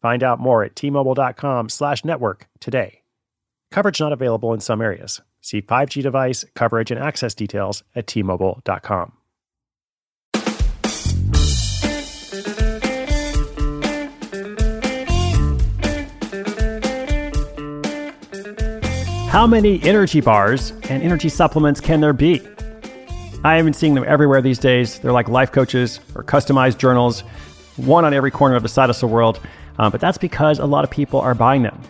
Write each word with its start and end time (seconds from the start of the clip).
Find 0.00 0.22
out 0.22 0.40
more 0.40 0.64
at 0.64 0.74
tmobile.com 0.74 1.68
slash 1.68 2.04
network 2.04 2.48
today. 2.58 3.02
Coverage 3.70 4.00
not 4.00 4.12
available 4.12 4.52
in 4.52 4.60
some 4.60 4.80
areas. 4.80 5.20
See 5.40 5.62
5G 5.62 6.02
device, 6.02 6.44
coverage, 6.54 6.90
and 6.90 7.00
access 7.00 7.34
details 7.34 7.82
at 7.94 8.06
tmobile.com. 8.06 9.12
How 19.30 19.46
many 19.46 19.80
energy 19.84 20.20
bars 20.20 20.72
and 20.88 21.04
energy 21.04 21.28
supplements 21.28 21.80
can 21.80 22.00
there 22.00 22.12
be? 22.12 22.42
I 23.44 23.54
have 23.54 23.64
been 23.64 23.72
seeing 23.72 23.94
them 23.94 24.04
everywhere 24.06 24.42
these 24.42 24.58
days. 24.58 24.98
They're 24.98 25.12
like 25.12 25.28
life 25.28 25.52
coaches 25.52 26.00
or 26.16 26.24
customized 26.24 26.78
journals, 26.78 27.20
one 27.76 28.04
on 28.04 28.12
every 28.12 28.32
corner 28.32 28.56
of 28.56 28.64
the 28.64 28.68
side 28.68 28.88
hustle 28.88 29.08
world. 29.08 29.40
Uh, 29.78 29.90
but 29.90 30.00
that's 30.00 30.18
because 30.18 30.58
a 30.58 30.66
lot 30.66 30.84
of 30.84 30.90
people 30.90 31.20
are 31.20 31.34
buying 31.34 31.62
them. 31.62 31.80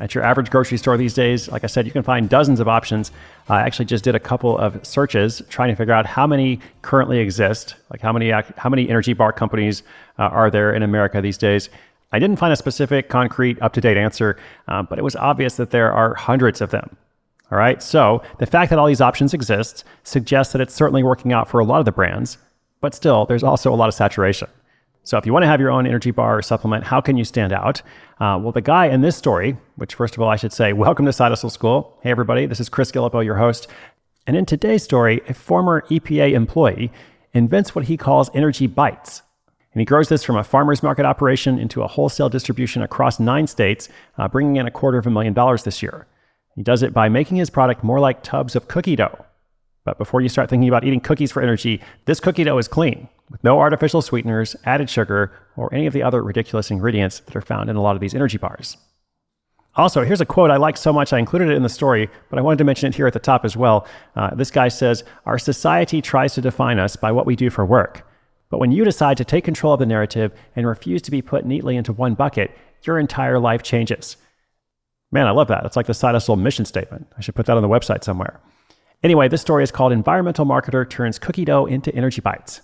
At 0.00 0.14
your 0.14 0.24
average 0.24 0.50
grocery 0.50 0.76
store 0.76 0.96
these 0.96 1.14
days, 1.14 1.48
like 1.48 1.62
I 1.62 1.68
said, 1.68 1.86
you 1.86 1.92
can 1.92 2.02
find 2.02 2.28
dozens 2.28 2.58
of 2.58 2.66
options. 2.66 3.12
I 3.48 3.60
actually 3.60 3.84
just 3.84 4.02
did 4.02 4.16
a 4.16 4.20
couple 4.20 4.58
of 4.58 4.84
searches 4.84 5.40
trying 5.48 5.68
to 5.68 5.76
figure 5.76 5.94
out 5.94 6.04
how 6.04 6.26
many 6.26 6.58
currently 6.82 7.20
exist, 7.20 7.76
like 7.90 8.00
how 8.00 8.12
many 8.12 8.30
how 8.30 8.68
many 8.68 8.88
energy 8.88 9.12
bar 9.12 9.32
companies 9.32 9.84
uh, 10.18 10.24
are 10.24 10.50
there 10.50 10.74
in 10.74 10.82
America 10.82 11.20
these 11.20 11.38
days. 11.38 11.70
I 12.10 12.18
didn't 12.18 12.38
find 12.38 12.52
a 12.52 12.56
specific, 12.56 13.08
concrete, 13.08 13.60
up 13.62 13.72
to 13.74 13.80
date 13.80 13.96
answer, 13.96 14.36
uh, 14.68 14.82
but 14.82 14.98
it 14.98 15.02
was 15.02 15.16
obvious 15.16 15.56
that 15.56 15.70
there 15.70 15.92
are 15.92 16.14
hundreds 16.14 16.60
of 16.60 16.70
them. 16.70 16.96
All 17.50 17.58
right. 17.58 17.82
So 17.82 18.22
the 18.38 18.46
fact 18.46 18.70
that 18.70 18.78
all 18.78 18.86
these 18.86 19.00
options 19.00 19.32
exist 19.32 19.84
suggests 20.02 20.52
that 20.52 20.60
it's 20.60 20.74
certainly 20.74 21.02
working 21.02 21.32
out 21.32 21.48
for 21.48 21.60
a 21.60 21.64
lot 21.64 21.78
of 21.78 21.84
the 21.84 21.92
brands, 21.92 22.38
but 22.80 22.94
still, 22.94 23.26
there's 23.26 23.44
also 23.44 23.72
a 23.72 23.76
lot 23.76 23.88
of 23.88 23.94
saturation. 23.94 24.48
So 25.06 25.18
if 25.18 25.26
you 25.26 25.34
want 25.34 25.42
to 25.42 25.48
have 25.48 25.60
your 25.60 25.70
own 25.70 25.86
energy 25.86 26.12
bar 26.12 26.38
or 26.38 26.42
supplement, 26.42 26.84
how 26.84 27.02
can 27.02 27.18
you 27.18 27.24
stand 27.24 27.52
out? 27.52 27.82
Uh, 28.18 28.40
well, 28.40 28.52
the 28.52 28.62
guy 28.62 28.86
in 28.86 29.02
this 29.02 29.14
story, 29.14 29.54
which 29.76 29.94
first 29.94 30.14
of 30.14 30.22
all, 30.22 30.30
I 30.30 30.36
should 30.36 30.52
say, 30.52 30.72
welcome 30.84 31.04
to 31.04 31.12
Side 31.12 31.28
Hustle 31.28 31.50
School. 31.50 31.98
Hey, 32.02 32.10
everybody. 32.10 32.46
This 32.46 32.58
is 32.58 32.70
Chris 32.70 32.90
Guillebeau, 32.90 33.22
your 33.22 33.36
host. 33.36 33.66
And 34.26 34.34
in 34.34 34.46
today's 34.46 34.82
story, 34.82 35.20
a 35.28 35.34
former 35.34 35.82
EPA 35.90 36.32
employee 36.32 36.90
invents 37.34 37.74
what 37.74 37.84
he 37.84 37.98
calls 37.98 38.30
energy 38.32 38.66
bites. 38.66 39.20
And 39.74 39.80
he 39.82 39.84
grows 39.84 40.08
this 40.08 40.24
from 40.24 40.36
a 40.36 40.44
farmer's 40.44 40.82
market 40.82 41.04
operation 41.04 41.58
into 41.58 41.82
a 41.82 41.88
wholesale 41.88 42.30
distribution 42.30 42.80
across 42.80 43.20
nine 43.20 43.46
states, 43.46 43.90
uh, 44.16 44.26
bringing 44.28 44.56
in 44.56 44.66
a 44.66 44.70
quarter 44.70 44.96
of 44.96 45.06
a 45.06 45.10
million 45.10 45.34
dollars 45.34 45.64
this 45.64 45.82
year. 45.82 46.06
He 46.54 46.62
does 46.62 46.82
it 46.82 46.94
by 46.94 47.10
making 47.10 47.36
his 47.36 47.50
product 47.50 47.84
more 47.84 48.00
like 48.00 48.22
tubs 48.22 48.56
of 48.56 48.68
cookie 48.68 48.96
dough. 48.96 49.26
But 49.84 49.98
before 49.98 50.22
you 50.22 50.28
start 50.28 50.48
thinking 50.48 50.68
about 50.68 50.84
eating 50.84 51.00
cookies 51.00 51.30
for 51.30 51.42
energy, 51.42 51.80
this 52.06 52.20
cookie 52.20 52.44
dough 52.44 52.58
is 52.58 52.68
clean, 52.68 53.08
with 53.30 53.44
no 53.44 53.60
artificial 53.60 54.00
sweeteners, 54.00 54.56
added 54.64 54.88
sugar, 54.88 55.32
or 55.56 55.72
any 55.74 55.86
of 55.86 55.92
the 55.92 56.02
other 56.02 56.22
ridiculous 56.22 56.70
ingredients 56.70 57.20
that 57.20 57.36
are 57.36 57.42
found 57.42 57.68
in 57.68 57.76
a 57.76 57.82
lot 57.82 57.94
of 57.94 58.00
these 58.00 58.14
energy 58.14 58.38
bars. 58.38 58.78
Also, 59.76 60.04
here's 60.04 60.20
a 60.20 60.26
quote 60.26 60.50
I 60.50 60.56
like 60.56 60.76
so 60.76 60.92
much 60.92 61.12
I 61.12 61.18
included 61.18 61.50
it 61.50 61.56
in 61.56 61.62
the 61.62 61.68
story, 61.68 62.08
but 62.30 62.38
I 62.38 62.42
wanted 62.42 62.58
to 62.58 62.64
mention 62.64 62.88
it 62.88 62.94
here 62.94 63.06
at 63.06 63.12
the 63.12 63.18
top 63.18 63.44
as 63.44 63.56
well. 63.56 63.86
Uh, 64.16 64.34
this 64.34 64.50
guy 64.50 64.68
says, 64.68 65.04
Our 65.26 65.38
society 65.38 66.00
tries 66.00 66.34
to 66.34 66.40
define 66.40 66.78
us 66.78 66.96
by 66.96 67.12
what 67.12 67.26
we 67.26 67.36
do 67.36 67.50
for 67.50 67.66
work. 67.66 68.06
But 68.50 68.60
when 68.60 68.72
you 68.72 68.84
decide 68.84 69.16
to 69.16 69.24
take 69.24 69.44
control 69.44 69.74
of 69.74 69.80
the 69.80 69.86
narrative 69.86 70.32
and 70.54 70.66
refuse 70.66 71.02
to 71.02 71.10
be 71.10 71.22
put 71.22 71.44
neatly 71.44 71.76
into 71.76 71.92
one 71.92 72.14
bucket, 72.14 72.56
your 72.84 72.98
entire 72.98 73.40
life 73.40 73.62
changes. 73.62 74.16
Man, 75.10 75.26
I 75.26 75.32
love 75.32 75.48
that. 75.48 75.64
It's 75.66 75.76
like 75.76 75.86
the 75.86 75.94
Side 75.94 76.14
Hustle 76.14 76.36
mission 76.36 76.64
statement. 76.64 77.08
I 77.18 77.20
should 77.20 77.34
put 77.34 77.46
that 77.46 77.56
on 77.56 77.62
the 77.62 77.68
website 77.68 78.04
somewhere. 78.04 78.40
Anyway, 79.04 79.28
this 79.28 79.42
story 79.42 79.62
is 79.62 79.70
called 79.70 79.92
Environmental 79.92 80.46
Marketer 80.46 80.88
Turns 80.88 81.18
Cookie 81.18 81.44
Dough 81.44 81.66
into 81.66 81.94
Energy 81.94 82.22
Bites. 82.22 82.62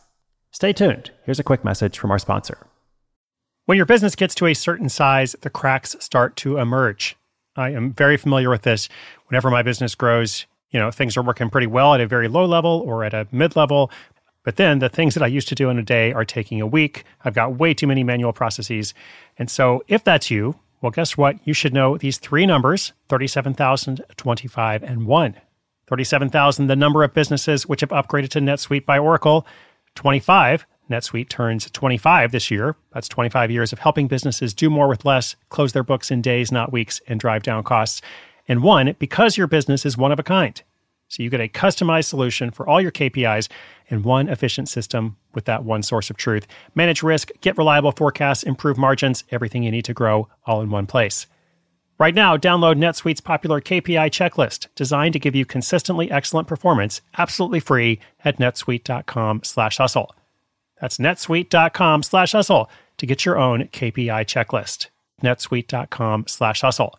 Stay 0.53 0.73
tuned. 0.73 1.11
Here's 1.27 1.39
a 1.39 1.45
quick 1.45 1.67
message 1.67 1.99
from 1.99 2.11
our 2.11 2.19
sponsor. 2.19 2.67
When 3.67 3.77
your 3.77 3.85
business 3.85 4.17
gets 4.17 4.35
to 4.37 4.47
a 4.47 4.55
certain 4.55 4.89
size, 4.89 5.37
the 5.43 5.51
cracks 5.51 5.97
start 6.01 6.37
to 6.37 6.57
emerge. 6.57 7.15
I 7.57 7.73
am 7.73 7.93
very 7.93 8.17
familiar 8.17 8.49
with 8.49 8.63
this. 8.63 8.89
Whenever 9.27 9.51
my 9.51 9.63
business 9.63 9.95
grows, 9.95 10.47
you 10.71 10.81
know, 10.81 10.91
things 10.91 11.15
are 11.19 11.23
working 11.23 11.51
pretty 11.51 11.67
well 11.67 11.93
at 11.93 12.01
a 12.01 12.07
very 12.07 12.27
low 12.27 12.47
level 12.47 12.83
or 12.87 13.05
at 13.05 13.13
a 13.13 13.29
mid 13.31 13.55
level. 13.55 13.91
But 14.43 14.57
then 14.57 14.79
the 14.79 14.89
things 14.89 15.13
that 15.13 15.23
I 15.23 15.27
used 15.27 15.49
to 15.49 15.55
do 15.55 15.69
in 15.69 15.79
a 15.79 15.83
day 15.83 16.15
are 16.15 16.25
taking 16.25 16.63
a 16.63 16.67
week. 16.67 17.05
I've 17.23 17.35
got 17.35 17.59
way 17.59 17.75
too 17.75 17.87
many 17.87 18.03
manual 18.03 18.33
processes. 18.33 18.95
And 19.37 19.51
so 19.51 19.85
if 19.89 20.03
that's 20.05 20.31
you, 20.31 20.59
well, 20.81 20.91
guess 20.91 21.19
what? 21.19 21.37
You 21.47 21.53
should 21.53 21.75
know 21.75 21.99
these 21.99 22.17
three 22.17 22.47
numbers 22.47 22.95
37,000, 23.11 24.03
25, 24.17 24.83
and 24.83 25.07
1. 25.07 25.37
37,000, 25.91 26.69
the 26.69 26.77
number 26.77 27.03
of 27.03 27.13
businesses 27.13 27.67
which 27.67 27.83
have 27.83 27.91
upgraded 27.91 28.31
to 28.31 28.41
NetSuite 28.41 28.87
by 28.87 28.97
Oracle. 28.97 29.45
25, 29.97 30.65
NetSuite 30.89 31.29
turns 31.29 31.69
25 31.71 32.31
this 32.31 32.51
year. 32.51 32.77
That's 32.95 33.09
25 33.09 33.51
years 33.51 33.73
of 33.73 33.81
helping 33.81 34.07
businesses 34.07 34.55
do 34.55 34.71
more 34.71 34.89
with 34.89 35.05
less, 35.05 35.35
close 35.49 35.73
their 35.73 35.83
books 35.83 36.11
in 36.11 36.23
days, 36.23 36.53
not 36.53 36.73
weeks, 36.73 37.01
and 37.09 37.19
drive 37.19 37.43
down 37.43 37.65
costs. 37.65 38.01
And 38.47 38.63
one, 38.63 38.95
because 39.01 39.37
your 39.37 39.49
business 39.49 39.85
is 39.85 39.99
one 39.99 40.13
of 40.13 40.19
a 40.21 40.23
kind. 40.23 40.63
So 41.09 41.25
you 41.25 41.29
get 41.29 41.41
a 41.41 41.49
customized 41.49 42.05
solution 42.05 42.53
for 42.53 42.69
all 42.69 42.81
your 42.81 42.93
KPIs 42.93 43.49
in 43.89 44.05
one 44.05 44.29
efficient 44.29 44.69
system 44.69 45.17
with 45.35 45.45
that 45.47 45.65
one 45.65 45.83
source 45.83 46.09
of 46.09 46.17
truth. 46.17 46.47
Manage 46.77 47.03
risk, 47.03 47.31
get 47.41 47.59
reliable 47.59 47.91
forecasts, 47.91 48.45
improve 48.45 48.79
margins, 48.79 49.25
everything 49.33 49.65
you 49.65 49.73
need 49.73 49.85
to 49.87 49.95
grow 49.95 50.29
all 50.47 50.61
in 50.61 50.71
one 50.71 50.87
place. 50.87 51.27
Right 52.01 52.15
now, 52.15 52.39
download 52.39 52.77
NetSuite's 52.77 53.21
popular 53.21 53.61
KPI 53.61 54.09
checklist, 54.09 54.69
designed 54.75 55.13
to 55.13 55.19
give 55.19 55.35
you 55.35 55.45
consistently 55.45 56.11
excellent 56.11 56.49
performance, 56.49 57.03
absolutely 57.19 57.61
free 57.61 58.01
at 58.25 58.39
netsuite.com 58.39 59.43
slash 59.45 59.77
hustle. 59.77 60.15
That's 60.81 60.97
netsuite.com 60.97 62.03
slash 62.03 62.33
hustle 62.33 62.71
to 62.97 63.05
get 63.05 63.27
your 63.27 63.39
own 63.39 63.65
KPI 63.65 64.25
checklist. 64.25 64.87
netsuite.com/hustle. 65.23 66.99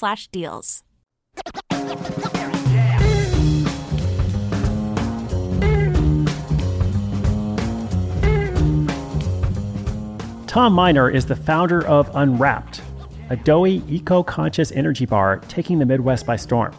slash 0.00 0.28
deals. 0.28 0.82
Tom 10.46 10.72
Miner 10.72 11.08
is 11.08 11.26
the 11.26 11.36
founder 11.36 11.86
of 11.86 12.10
Unwrapped, 12.14 12.80
a 13.28 13.36
doughy, 13.36 13.84
eco 13.88 14.22
conscious 14.24 14.72
energy 14.72 15.06
bar 15.06 15.36
taking 15.46 15.78
the 15.78 15.86
Midwest 15.86 16.26
by 16.26 16.34
storm. 16.34 16.74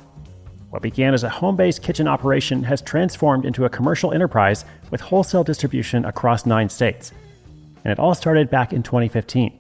What 0.71 0.81
began 0.81 1.13
as 1.13 1.23
a 1.23 1.29
home 1.29 1.55
based 1.55 1.81
kitchen 1.83 2.07
operation 2.07 2.63
has 2.63 2.81
transformed 2.81 3.45
into 3.45 3.65
a 3.65 3.69
commercial 3.69 4.11
enterprise 4.11 4.65
with 4.89 4.99
wholesale 4.99 5.43
distribution 5.43 6.05
across 6.05 6.45
nine 6.45 6.69
states. 6.69 7.11
And 7.85 7.91
it 7.91 7.99
all 7.99 8.15
started 8.15 8.49
back 8.49 8.73
in 8.73 8.83
2015. 8.83 9.57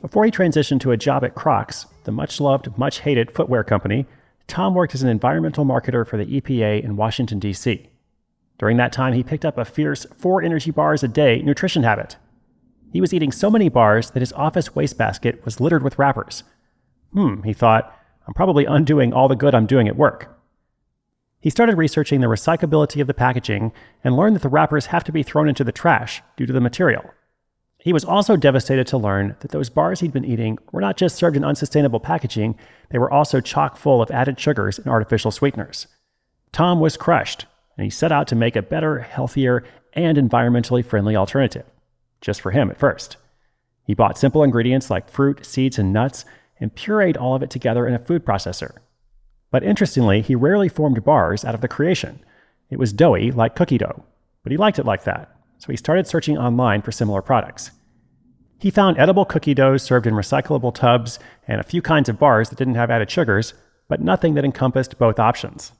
Before 0.00 0.24
he 0.24 0.30
transitioned 0.30 0.80
to 0.80 0.92
a 0.92 0.96
job 0.96 1.24
at 1.24 1.34
Crocs, 1.34 1.84
the 2.08 2.12
much 2.12 2.40
loved, 2.40 2.78
much 2.78 3.00
hated 3.00 3.30
footwear 3.30 3.62
company, 3.62 4.06
Tom 4.46 4.72
worked 4.72 4.94
as 4.94 5.02
an 5.02 5.10
environmental 5.10 5.66
marketer 5.66 6.06
for 6.06 6.16
the 6.16 6.40
EPA 6.40 6.82
in 6.82 6.96
Washington, 6.96 7.38
D.C. 7.38 7.90
During 8.58 8.78
that 8.78 8.94
time, 8.94 9.12
he 9.12 9.22
picked 9.22 9.44
up 9.44 9.58
a 9.58 9.64
fierce 9.66 10.06
four 10.16 10.40
energy 10.40 10.70
bars 10.70 11.02
a 11.02 11.08
day 11.08 11.42
nutrition 11.42 11.82
habit. 11.82 12.16
He 12.94 13.02
was 13.02 13.12
eating 13.12 13.30
so 13.30 13.50
many 13.50 13.68
bars 13.68 14.12
that 14.12 14.20
his 14.20 14.32
office 14.32 14.74
wastebasket 14.74 15.44
was 15.44 15.60
littered 15.60 15.82
with 15.82 15.98
wrappers. 15.98 16.44
Hmm, 17.12 17.42
he 17.42 17.52
thought, 17.52 17.94
I'm 18.26 18.32
probably 18.32 18.64
undoing 18.64 19.12
all 19.12 19.28
the 19.28 19.36
good 19.36 19.54
I'm 19.54 19.66
doing 19.66 19.86
at 19.86 19.96
work. 19.96 20.34
He 21.40 21.50
started 21.50 21.76
researching 21.76 22.22
the 22.22 22.26
recyclability 22.26 23.02
of 23.02 23.06
the 23.06 23.12
packaging 23.12 23.70
and 24.02 24.16
learned 24.16 24.34
that 24.34 24.42
the 24.42 24.48
wrappers 24.48 24.86
have 24.86 25.04
to 25.04 25.12
be 25.12 25.22
thrown 25.22 25.46
into 25.46 25.62
the 25.62 25.72
trash 25.72 26.22
due 26.38 26.46
to 26.46 26.54
the 26.54 26.60
material. 26.62 27.04
He 27.88 27.94
was 27.94 28.04
also 28.04 28.36
devastated 28.36 28.86
to 28.88 28.98
learn 28.98 29.34
that 29.40 29.50
those 29.50 29.70
bars 29.70 30.00
he'd 30.00 30.12
been 30.12 30.26
eating 30.26 30.58
were 30.72 30.80
not 30.82 30.98
just 30.98 31.16
served 31.16 31.38
in 31.38 31.42
unsustainable 31.42 32.00
packaging, 32.00 32.54
they 32.90 32.98
were 32.98 33.10
also 33.10 33.40
chock 33.40 33.78
full 33.78 34.02
of 34.02 34.10
added 34.10 34.38
sugars 34.38 34.78
and 34.78 34.88
artificial 34.88 35.30
sweeteners. 35.30 35.86
Tom 36.52 36.80
was 36.80 36.98
crushed, 36.98 37.46
and 37.78 37.84
he 37.84 37.88
set 37.88 38.12
out 38.12 38.28
to 38.28 38.36
make 38.36 38.56
a 38.56 38.60
better, 38.60 38.98
healthier, 38.98 39.64
and 39.94 40.18
environmentally 40.18 40.84
friendly 40.84 41.16
alternative, 41.16 41.64
just 42.20 42.42
for 42.42 42.50
him 42.50 42.70
at 42.70 42.76
first. 42.76 43.16
He 43.84 43.94
bought 43.94 44.18
simple 44.18 44.42
ingredients 44.42 44.90
like 44.90 45.08
fruit, 45.08 45.46
seeds, 45.46 45.78
and 45.78 45.90
nuts 45.90 46.26
and 46.60 46.74
pureed 46.74 47.18
all 47.18 47.36
of 47.36 47.42
it 47.42 47.48
together 47.48 47.86
in 47.86 47.94
a 47.94 47.98
food 47.98 48.22
processor. 48.22 48.76
But 49.50 49.64
interestingly, 49.64 50.20
he 50.20 50.34
rarely 50.34 50.68
formed 50.68 51.02
bars 51.04 51.42
out 51.42 51.54
of 51.54 51.62
the 51.62 51.68
creation. 51.68 52.20
It 52.68 52.78
was 52.78 52.92
doughy, 52.92 53.30
like 53.30 53.56
cookie 53.56 53.78
dough, 53.78 54.04
but 54.42 54.52
he 54.52 54.58
liked 54.58 54.78
it 54.78 54.84
like 54.84 55.04
that, 55.04 55.34
so 55.56 55.68
he 55.68 55.76
started 55.78 56.06
searching 56.06 56.36
online 56.36 56.82
for 56.82 56.92
similar 56.92 57.22
products. 57.22 57.70
He 58.60 58.70
found 58.70 58.98
edible 58.98 59.24
cookie 59.24 59.54
doughs 59.54 59.84
served 59.84 60.06
in 60.06 60.14
recyclable 60.14 60.74
tubs 60.74 61.20
and 61.46 61.60
a 61.60 61.64
few 61.64 61.80
kinds 61.80 62.08
of 62.08 62.18
bars 62.18 62.48
that 62.48 62.58
didn't 62.58 62.74
have 62.74 62.90
added 62.90 63.10
sugars, 63.10 63.54
but 63.88 64.00
nothing 64.00 64.34
that 64.34 64.44
encompassed 64.44 64.98
both 64.98 65.20
options. 65.20 65.72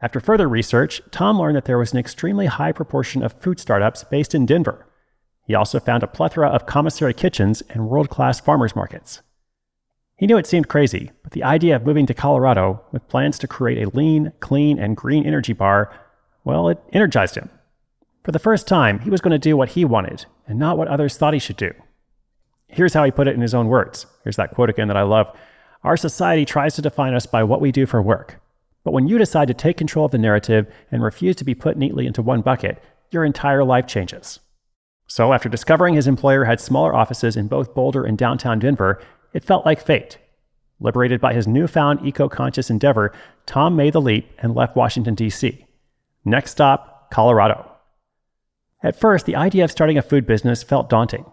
After 0.00 0.20
further 0.20 0.48
research, 0.48 1.02
Tom 1.10 1.40
learned 1.40 1.56
that 1.56 1.64
there 1.64 1.78
was 1.78 1.92
an 1.92 1.98
extremely 1.98 2.46
high 2.46 2.70
proportion 2.70 3.22
of 3.22 3.32
food 3.40 3.58
startups 3.58 4.04
based 4.04 4.34
in 4.34 4.46
Denver. 4.46 4.86
He 5.42 5.54
also 5.54 5.80
found 5.80 6.02
a 6.02 6.08
plethora 6.08 6.48
of 6.48 6.66
commissary 6.66 7.14
kitchens 7.14 7.62
and 7.70 7.88
world 7.88 8.08
class 8.08 8.38
farmers 8.38 8.76
markets. 8.76 9.22
He 10.16 10.26
knew 10.26 10.36
it 10.36 10.46
seemed 10.46 10.68
crazy, 10.68 11.10
but 11.22 11.32
the 11.32 11.44
idea 11.44 11.76
of 11.76 11.84
moving 11.84 12.06
to 12.06 12.14
Colorado 12.14 12.84
with 12.92 13.08
plans 13.08 13.38
to 13.40 13.48
create 13.48 13.82
a 13.82 13.90
lean, 13.90 14.32
clean, 14.40 14.78
and 14.78 14.96
green 14.96 15.26
energy 15.26 15.52
bar, 15.52 15.92
well, 16.44 16.68
it 16.68 16.78
energized 16.92 17.34
him. 17.34 17.50
For 18.22 18.32
the 18.32 18.38
first 18.38 18.68
time, 18.68 19.00
he 19.00 19.10
was 19.10 19.20
going 19.20 19.32
to 19.32 19.38
do 19.38 19.56
what 19.56 19.70
he 19.70 19.84
wanted 19.84 20.26
and 20.46 20.58
not 20.58 20.78
what 20.78 20.88
others 20.88 21.16
thought 21.16 21.34
he 21.34 21.40
should 21.40 21.56
do. 21.56 21.72
Here's 22.68 22.94
how 22.94 23.04
he 23.04 23.10
put 23.10 23.28
it 23.28 23.34
in 23.34 23.40
his 23.40 23.54
own 23.54 23.68
words. 23.68 24.06
Here's 24.24 24.36
that 24.36 24.54
quote 24.54 24.70
again 24.70 24.88
that 24.88 24.96
I 24.96 25.02
love. 25.02 25.30
Our 25.84 25.96
society 25.96 26.44
tries 26.44 26.74
to 26.74 26.82
define 26.82 27.14
us 27.14 27.26
by 27.26 27.44
what 27.44 27.60
we 27.60 27.72
do 27.72 27.86
for 27.86 28.02
work. 28.02 28.40
But 28.84 28.92
when 28.92 29.08
you 29.08 29.18
decide 29.18 29.48
to 29.48 29.54
take 29.54 29.76
control 29.76 30.06
of 30.06 30.12
the 30.12 30.18
narrative 30.18 30.72
and 30.90 31.02
refuse 31.02 31.36
to 31.36 31.44
be 31.44 31.54
put 31.54 31.76
neatly 31.76 32.06
into 32.06 32.22
one 32.22 32.40
bucket, 32.40 32.82
your 33.10 33.24
entire 33.24 33.64
life 33.64 33.86
changes. 33.86 34.40
So, 35.08 35.32
after 35.32 35.48
discovering 35.48 35.94
his 35.94 36.08
employer 36.08 36.44
had 36.44 36.60
smaller 36.60 36.94
offices 36.94 37.36
in 37.36 37.46
both 37.46 37.74
Boulder 37.74 38.04
and 38.04 38.18
downtown 38.18 38.58
Denver, 38.58 39.00
it 39.32 39.44
felt 39.44 39.64
like 39.64 39.80
fate. 39.80 40.18
Liberated 40.80 41.20
by 41.20 41.32
his 41.32 41.46
newfound 41.46 42.04
eco 42.04 42.28
conscious 42.28 42.70
endeavor, 42.70 43.12
Tom 43.46 43.76
made 43.76 43.92
the 43.92 44.00
leap 44.00 44.28
and 44.38 44.54
left 44.54 44.76
Washington, 44.76 45.14
D.C. 45.14 45.64
Next 46.24 46.50
stop, 46.50 47.10
Colorado. 47.10 47.70
At 48.82 48.98
first, 48.98 49.26
the 49.26 49.36
idea 49.36 49.64
of 49.64 49.70
starting 49.70 49.96
a 49.96 50.02
food 50.02 50.26
business 50.26 50.62
felt 50.62 50.88
daunting. 50.88 51.24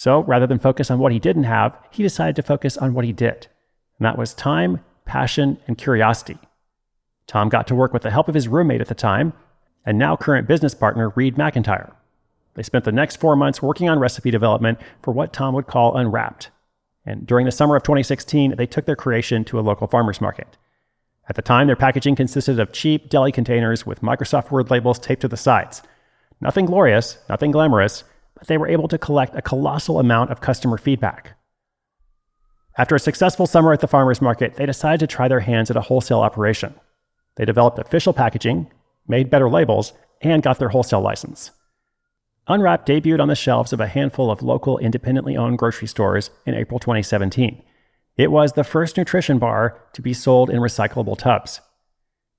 So 0.00 0.22
rather 0.22 0.46
than 0.46 0.58
focus 0.58 0.90
on 0.90 0.98
what 0.98 1.12
he 1.12 1.18
didn't 1.18 1.44
have, 1.44 1.76
he 1.90 2.02
decided 2.02 2.34
to 2.36 2.42
focus 2.42 2.78
on 2.78 2.94
what 2.94 3.04
he 3.04 3.12
did. 3.12 3.48
And 3.98 4.06
that 4.06 4.16
was 4.16 4.32
time, 4.32 4.80
passion, 5.04 5.58
and 5.66 5.76
curiosity. 5.76 6.38
Tom 7.26 7.50
got 7.50 7.66
to 7.66 7.74
work 7.74 7.92
with 7.92 8.00
the 8.00 8.10
help 8.10 8.26
of 8.26 8.34
his 8.34 8.48
roommate 8.48 8.80
at 8.80 8.86
the 8.86 8.94
time, 8.94 9.34
and 9.84 9.98
now 9.98 10.16
current 10.16 10.48
business 10.48 10.74
partner, 10.74 11.10
Reed 11.10 11.36
McIntyre. 11.36 11.92
They 12.54 12.62
spent 12.62 12.86
the 12.86 12.92
next 12.92 13.16
four 13.16 13.36
months 13.36 13.60
working 13.60 13.90
on 13.90 13.98
recipe 13.98 14.30
development 14.30 14.78
for 15.02 15.12
what 15.12 15.34
Tom 15.34 15.52
would 15.52 15.66
call 15.66 15.94
Unwrapped, 15.94 16.48
and 17.04 17.26
during 17.26 17.44
the 17.44 17.52
summer 17.52 17.76
of 17.76 17.82
2016, 17.82 18.56
they 18.56 18.64
took 18.64 18.86
their 18.86 18.96
creation 18.96 19.44
to 19.44 19.60
a 19.60 19.60
local 19.60 19.86
farmer's 19.86 20.22
market. 20.22 20.56
At 21.28 21.36
the 21.36 21.42
time, 21.42 21.66
their 21.66 21.76
packaging 21.76 22.16
consisted 22.16 22.58
of 22.58 22.72
cheap 22.72 23.10
deli 23.10 23.32
containers 23.32 23.84
with 23.84 24.00
Microsoft 24.00 24.50
Word 24.50 24.70
labels 24.70 24.98
taped 24.98 25.20
to 25.20 25.28
the 25.28 25.36
sides. 25.36 25.82
Nothing 26.40 26.64
glorious, 26.64 27.18
nothing 27.28 27.50
glamorous, 27.50 28.02
but 28.40 28.48
they 28.48 28.58
were 28.58 28.66
able 28.66 28.88
to 28.88 28.98
collect 28.98 29.36
a 29.36 29.42
colossal 29.42 30.00
amount 30.00 30.30
of 30.30 30.40
customer 30.40 30.76
feedback. 30.76 31.36
After 32.76 32.94
a 32.94 33.00
successful 33.00 33.46
summer 33.46 33.72
at 33.72 33.80
the 33.80 33.86
farmer's 33.86 34.22
market, 34.22 34.56
they 34.56 34.66
decided 34.66 35.00
to 35.00 35.06
try 35.06 35.28
their 35.28 35.40
hands 35.40 35.70
at 35.70 35.76
a 35.76 35.82
wholesale 35.82 36.20
operation. 36.20 36.74
They 37.36 37.44
developed 37.44 37.78
official 37.78 38.12
packaging, 38.12 38.72
made 39.06 39.30
better 39.30 39.48
labels, 39.48 39.92
and 40.22 40.42
got 40.42 40.58
their 40.58 40.70
wholesale 40.70 41.02
license. 41.02 41.50
Unwrapped 42.48 42.88
debuted 42.88 43.20
on 43.20 43.28
the 43.28 43.34
shelves 43.34 43.72
of 43.72 43.80
a 43.80 43.86
handful 43.86 44.30
of 44.30 44.42
local 44.42 44.78
independently 44.78 45.36
owned 45.36 45.58
grocery 45.58 45.86
stores 45.86 46.30
in 46.46 46.54
April 46.54 46.80
2017. 46.80 47.62
It 48.16 48.32
was 48.32 48.52
the 48.52 48.64
first 48.64 48.96
nutrition 48.96 49.38
bar 49.38 49.78
to 49.92 50.02
be 50.02 50.12
sold 50.12 50.50
in 50.50 50.60
recyclable 50.60 51.18
tubs. 51.18 51.60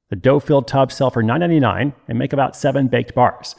The 0.09 0.15
dough 0.15 0.39
filled 0.39 0.67
tubs 0.67 0.95
sell 0.95 1.09
for 1.09 1.23
$9.99 1.23 1.93
and 2.07 2.19
make 2.19 2.33
about 2.33 2.55
seven 2.55 2.87
baked 2.87 3.15
bars. 3.15 3.55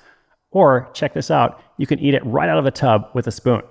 Or, 0.52 0.88
check 0.94 1.14
this 1.14 1.30
out, 1.30 1.60
you 1.76 1.86
can 1.86 1.98
eat 1.98 2.14
it 2.14 2.24
right 2.24 2.48
out 2.48 2.58
of 2.58 2.64
the 2.64 2.70
tub 2.70 3.10
with 3.12 3.26
a 3.26 3.32
spoon. 3.32 3.62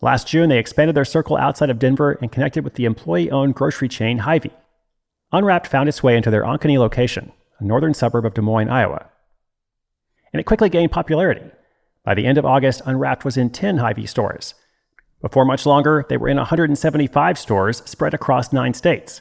Last 0.00 0.26
June, 0.26 0.48
they 0.48 0.58
expanded 0.58 0.96
their 0.96 1.04
circle 1.04 1.36
outside 1.36 1.70
of 1.70 1.78
Denver 1.78 2.18
and 2.20 2.32
connected 2.32 2.64
with 2.64 2.74
the 2.74 2.84
employee 2.84 3.30
owned 3.30 3.54
grocery 3.54 3.88
chain 3.88 4.18
Hy-Vee. 4.18 4.50
Unwrapped 5.32 5.66
found 5.66 5.88
its 5.88 6.02
way 6.02 6.16
into 6.16 6.30
their 6.30 6.44
Ankeny 6.44 6.78
location, 6.78 7.32
a 7.58 7.64
northern 7.64 7.94
suburb 7.94 8.26
of 8.26 8.34
Des 8.34 8.42
Moines, 8.42 8.68
Iowa 8.68 9.10
and 10.34 10.40
it 10.40 10.44
quickly 10.44 10.68
gained 10.68 10.90
popularity. 10.90 11.48
By 12.02 12.14
the 12.14 12.26
end 12.26 12.38
of 12.38 12.44
August, 12.44 12.82
Unwrapped 12.84 13.24
was 13.24 13.36
in 13.36 13.50
10 13.50 13.78
Hy-Vee 13.78 14.04
stores. 14.04 14.54
Before 15.22 15.44
much 15.44 15.64
longer, 15.64 16.04
they 16.08 16.16
were 16.16 16.28
in 16.28 16.36
175 16.36 17.38
stores 17.38 17.82
spread 17.86 18.12
across 18.12 18.52
nine 18.52 18.74
states. 18.74 19.20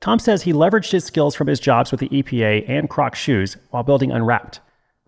Tom 0.00 0.18
says 0.18 0.42
he 0.42 0.52
leveraged 0.52 0.92
his 0.92 1.04
skills 1.04 1.34
from 1.34 1.46
his 1.46 1.60
jobs 1.60 1.90
with 1.90 2.00
the 2.00 2.08
EPA 2.08 2.66
and 2.68 2.88
Crocs 2.88 3.18
shoes 3.18 3.58
while 3.70 3.82
building 3.82 4.10
Unwrapped. 4.10 4.60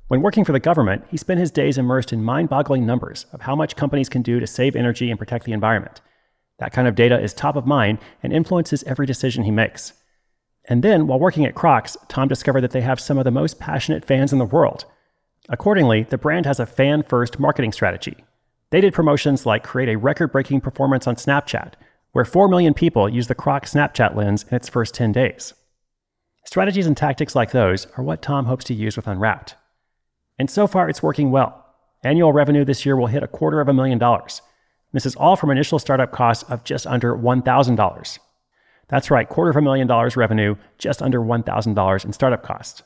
When 0.09 0.21
working 0.21 0.44
for 0.44 0.53
the 0.53 0.61
government, 0.61 1.05
he 1.11 1.17
spent 1.17 1.41
his 1.41 1.50
days 1.50 1.79
immersed 1.79 2.12
in 2.12 2.23
mind 2.23 2.50
boggling 2.50 2.85
numbers 2.85 3.25
of 3.33 3.41
how 3.41 3.56
much 3.56 3.77
companies 3.77 4.11
can 4.11 4.21
do 4.21 4.39
to 4.39 4.47
save 4.47 4.77
energy 4.77 5.11
and 5.11 5.19
protect 5.19 5.47
the 5.47 5.53
environment. 5.53 6.03
That 6.59 6.73
kind 6.73 6.87
of 6.87 6.94
data 6.94 7.19
is 7.19 7.33
top 7.33 7.56
of 7.56 7.67
mind 7.67 8.00
and 8.23 8.33
influences 8.33 8.85
every 8.85 9.06
decision 9.06 9.44
he 9.44 9.50
makes. 9.50 9.94
And 10.67 10.85
then, 10.85 11.06
while 11.06 11.19
working 11.19 11.47
at 11.47 11.55
Crocs, 11.55 11.97
Tom 12.09 12.29
discovered 12.29 12.61
that 12.61 12.73
they 12.73 12.83
have 12.83 13.00
some 13.00 13.17
of 13.17 13.25
the 13.25 13.31
most 13.31 13.59
passionate 13.59 14.05
fans 14.05 14.33
in 14.33 14.38
the 14.38 14.45
world. 14.45 14.85
Accordingly, 15.49 16.03
the 16.03 16.19
brand 16.19 16.45
has 16.45 16.61
a 16.61 16.67
fan 16.67 17.03
first 17.03 17.41
marketing 17.41 17.73
strategy. 17.73 18.25
They 18.71 18.83
did 18.83 18.95
promotions 18.95 19.47
like 19.47 19.65
create 19.65 19.88
a 19.88 19.97
record 19.97 20.31
breaking 20.31 20.61
performance 20.61 21.06
on 21.06 21.17
Snapchat, 21.17 21.73
where 22.12 22.25
4 22.25 22.49
million 22.49 22.75
people 22.75 23.09
use 23.09 23.26
the 23.26 23.35
Croc 23.35 23.64
Snapchat 23.64 24.14
lens 24.14 24.44
in 24.49 24.55
its 24.55 24.69
first 24.69 24.94
10 24.94 25.12
days. 25.12 25.55
Strategies 26.44 26.87
and 26.87 26.97
tactics 26.97 27.35
like 27.35 27.53
those 27.53 27.87
are 27.97 28.05
what 28.05 28.23
Tom 28.23 28.47
hopes 28.47 28.64
to 28.67 28.75
use 28.75 28.97
with 28.97 29.06
Unwrapped. 29.06 29.55
And 30.38 30.50
so 30.50 30.67
far, 30.67 30.88
it's 30.88 31.03
working 31.03 31.31
well. 31.31 31.64
Annual 32.05 32.32
revenue 32.32 32.64
this 32.64 32.85
year 32.85 32.97
will 32.97 33.06
hit 33.06 33.23
a 33.23 33.29
quarter 33.29 33.61
of 33.61 33.69
a 33.69 33.73
million 33.73 33.99
dollars. 33.99 34.43
This 34.93 35.06
is 35.06 35.14
all 35.14 35.37
from 35.37 35.50
initial 35.50 35.79
startup 35.79 36.12
costs 36.12 36.44
of 36.50 36.64
just 36.64 36.87
under 36.87 37.17
$1,000. 37.17 38.19
That's 38.88 39.11
right, 39.11 39.28
quarter 39.28 39.50
of 39.50 39.57
a 39.57 39.62
million 39.62 39.87
dollars 39.87 40.16
revenue, 40.16 40.57
just 40.78 41.00
under 41.00 41.21
$1,000 41.21 42.04
in 42.04 42.12
startup 42.12 42.42
costs. 42.42 42.83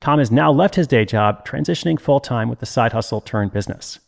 Tom 0.00 0.18
has 0.18 0.30
now 0.30 0.52
left 0.52 0.76
his 0.76 0.86
day 0.86 1.04
job, 1.04 1.46
transitioning 1.46 2.00
full 2.00 2.20
time 2.20 2.48
with 2.48 2.60
the 2.60 2.66
side 2.66 2.92
hustle 2.92 3.20
turned 3.20 3.52
business. 3.52 3.98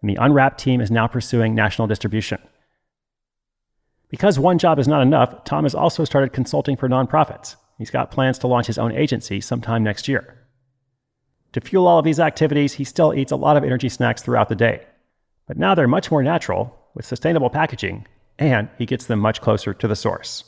And 0.00 0.10
the 0.10 0.16
Unwrapped 0.16 0.58
team 0.58 0.80
is 0.80 0.90
now 0.90 1.06
pursuing 1.06 1.54
national 1.54 1.86
distribution. 1.86 2.40
Because 4.10 4.38
one 4.38 4.58
job 4.58 4.78
is 4.78 4.88
not 4.88 5.02
enough, 5.02 5.44
Tom 5.44 5.64
has 5.64 5.74
also 5.74 6.04
started 6.04 6.32
consulting 6.32 6.76
for 6.76 6.88
nonprofits. 6.88 7.56
He's 7.78 7.90
got 7.90 8.10
plans 8.10 8.38
to 8.40 8.48
launch 8.48 8.66
his 8.66 8.76
own 8.76 8.92
agency 8.92 9.40
sometime 9.40 9.84
next 9.84 10.08
year. 10.08 10.36
To 11.52 11.60
fuel 11.60 11.86
all 11.86 11.98
of 11.98 12.04
these 12.04 12.20
activities, 12.20 12.74
he 12.74 12.84
still 12.84 13.14
eats 13.14 13.32
a 13.32 13.36
lot 13.36 13.56
of 13.56 13.64
energy 13.64 13.88
snacks 13.88 14.22
throughout 14.22 14.48
the 14.48 14.56
day. 14.56 14.84
But 15.46 15.56
now 15.56 15.74
they're 15.74 15.88
much 15.88 16.10
more 16.10 16.22
natural, 16.22 16.76
with 16.94 17.06
sustainable 17.06 17.50
packaging, 17.50 18.06
and 18.38 18.68
he 18.78 18.86
gets 18.86 19.06
them 19.06 19.20
much 19.20 19.40
closer 19.40 19.72
to 19.74 19.88
the 19.88 19.96
source. 19.96 20.44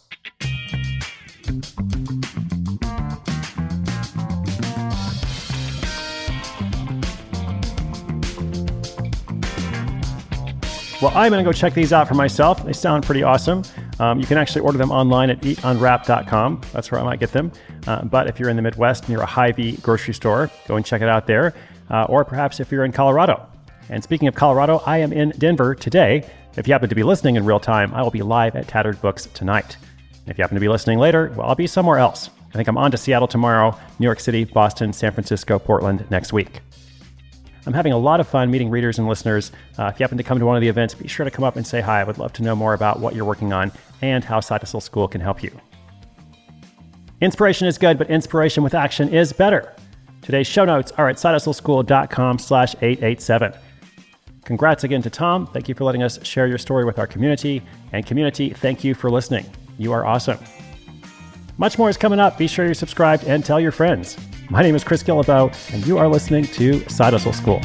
Well, 11.02 11.11
I'm 11.16 11.32
going 11.32 11.44
to 11.44 11.49
go 11.49 11.52
check 11.52 11.75
these 11.75 11.92
out 11.92 12.06
for 12.06 12.14
myself. 12.14 12.64
They 12.64 12.73
sound 12.73 13.02
pretty 13.02 13.25
awesome. 13.25 13.64
Um, 13.99 14.21
you 14.21 14.26
can 14.26 14.38
actually 14.38 14.61
order 14.61 14.78
them 14.78 14.92
online 14.92 15.30
at 15.30 15.40
eatunwrap.com. 15.40 16.61
That's 16.73 16.92
where 16.92 17.00
I 17.00 17.02
might 17.02 17.18
get 17.18 17.32
them. 17.32 17.50
Uh, 17.88 18.04
but 18.04 18.28
if 18.28 18.38
you're 18.38 18.49
in 18.49 18.54
the 18.54 18.62
Midwest 18.62 19.09
near 19.09 19.21
a 19.21 19.26
Hy-Vee 19.26 19.78
grocery 19.78 20.14
store, 20.14 20.49
go 20.68 20.76
and 20.76 20.87
check 20.87 21.02
it 21.02 21.09
out 21.09 21.26
there. 21.26 21.54
Uh, 21.90 22.04
or 22.09 22.25
perhaps 22.25 22.61
if 22.61 22.71
you're 22.71 22.85
in 22.85 22.92
Colorado. 22.92 23.44
And 23.88 24.00
speaking 24.04 24.28
of 24.28 24.37
Colorado, 24.37 24.80
I 24.87 24.99
am 24.99 25.12
in 25.12 25.30
Denver 25.30 25.75
today. 25.75 26.25
If 26.56 26.68
you 26.68 26.73
happen 26.73 26.88
to 26.88 26.94
be 26.94 27.02
listening 27.02 27.35
in 27.35 27.44
real 27.44 27.59
time, 27.59 27.92
I 27.94 28.02
will 28.02 28.12
be 28.12 28.23
live 28.23 28.54
at 28.54 28.68
Tattered 28.68 29.02
Books 29.02 29.26
tonight. 29.35 29.76
If 30.28 30.38
you 30.38 30.42
happen 30.42 30.54
to 30.54 30.61
be 30.61 30.68
listening 30.68 31.00
later, 31.00 31.32
well, 31.37 31.49
I'll 31.49 31.56
be 31.56 31.66
somewhere 31.66 31.99
else. 31.99 32.30
I 32.50 32.52
think 32.52 32.68
I'm 32.68 32.78
on 32.78 32.92
to 32.92 32.97
Seattle 32.97 33.26
tomorrow, 33.26 33.76
New 33.99 34.04
York 34.04 34.21
City, 34.21 34.44
Boston, 34.44 34.92
San 34.92 35.11
Francisco, 35.11 35.59
Portland 35.59 36.09
next 36.12 36.32
week. 36.32 36.61
I'm 37.66 37.73
having 37.73 37.92
a 37.92 37.99
lot 37.99 38.21
of 38.21 38.26
fun 38.26 38.50
meeting 38.50 38.71
readers 38.71 38.99
and 38.99 39.09
listeners. 39.09 39.52
Uh, 39.78 39.87
if 39.87 40.00
you 40.00 40.04
happen 40.04 40.19
to 40.19 40.25
come 40.25 40.38
to 40.38 40.47
one 40.47 40.57
of 40.57 40.62
the 40.62 40.69
events, 40.69 40.95
be 40.95 41.07
sure 41.07 41.25
to 41.25 41.31
come 41.31 41.45
up 41.45 41.57
and 41.57 41.66
say 41.66 41.81
hi. 41.81 42.00
I 42.00 42.04
would 42.04 42.19
love 42.19 42.33
to 42.35 42.42
know 42.42 42.57
more 42.57 42.75
about 42.75 42.99
what 42.99 43.14
you're 43.14 43.25
working 43.25 43.52
on 43.52 43.71
and 44.00 44.25
how 44.25 44.40
Side 44.40 44.62
Hustle 44.62 44.81
School 44.81 45.07
can 45.07 45.21
help 45.21 45.42
you. 45.42 45.50
Inspiration 47.21 47.69
is 47.69 47.78
good, 47.78 47.99
but 47.99 48.11
inspiration 48.11 48.64
with 48.64 48.75
action 48.75 49.09
is 49.09 49.33
better. 49.33 49.75
Today's 50.23 50.49
show 50.49 50.64
notes 50.64 50.90
are 50.92 51.09
at 51.09 51.16
sidehustleschool.com 51.16 52.38
slash 52.38 52.75
887. 52.83 53.54
Congrats 54.45 54.83
again 54.83 55.02
to 55.02 55.11
Tom. 55.11 55.47
Thank 55.47 55.69
you 55.69 55.75
for 55.75 55.85
letting 55.85 56.02
us 56.02 56.25
share 56.26 56.49
your 56.49 56.59
story 56.59 56.85
with 56.85 56.99
our 56.99 57.07
community. 57.07 57.62
And 57.92 58.04
community, 58.04 58.50
thank 58.50 58.83
you 58.83 58.95
for 58.95 59.09
listening. 59.09 59.47
You 59.78 59.92
are 59.92 60.04
awesome. 60.04 60.38
Much 61.59 61.78
more 61.78 61.88
is 61.88 61.97
coming 61.97 62.19
up. 62.19 62.38
Be 62.38 62.49
sure 62.49 62.64
you're 62.64 62.75
subscribed 62.75 63.25
and 63.25 63.45
tell 63.45 63.61
your 63.61 63.73
friends. 63.73 64.16
My 64.52 64.61
name 64.61 64.75
is 64.75 64.85
Chris 64.85 65.02
Guillebeau, 65.02 65.50
and 65.73 65.87
you 65.87 65.97
are 65.97 66.06
listening 66.06 66.44
to 66.44 66.87
Side 66.87 67.14
Hustle 67.14 67.32
School. 67.32 67.62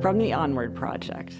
From 0.00 0.16
the 0.16 0.32
Onward 0.32 0.74
Project. 0.74 1.34